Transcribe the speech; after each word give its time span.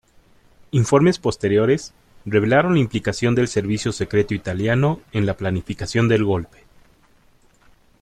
Informes 0.71 1.19
posteriores 1.19 1.93
revelaron 2.25 2.73
la 2.73 2.79
implicación 2.79 3.35
del 3.35 3.47
servicio 3.47 3.91
secreto 3.91 4.33
italiano 4.33 4.99
en 5.11 5.27
la 5.27 5.37
planificación 5.37 6.07
del 6.07 6.23
golpe. 6.25 6.57